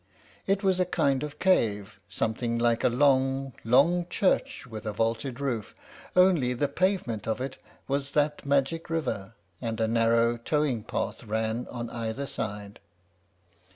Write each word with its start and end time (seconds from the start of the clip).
It 0.47 0.63
was 0.63 0.79
a 0.79 0.85
kind 0.85 1.21
of 1.21 1.37
cave, 1.37 1.99
something 2.09 2.57
like 2.57 2.83
a 2.83 2.89
long, 2.89 3.53
long 3.63 4.07
church 4.09 4.65
with 4.65 4.87
a 4.87 4.91
vaulted 4.93 5.39
roof, 5.39 5.75
only 6.15 6.55
the 6.55 6.67
pavement 6.67 7.27
of 7.27 7.39
it 7.39 7.57
was 7.87 8.09
that 8.13 8.43
magic 8.43 8.89
river, 8.89 9.35
and 9.61 9.79
a 9.79 9.87
narrow 9.87 10.37
towing 10.37 10.81
path 10.85 11.23
ran 11.23 11.67
on 11.69 11.87
either 11.91 12.25
side. 12.25 12.79